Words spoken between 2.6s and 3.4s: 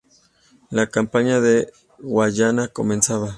comenzaba.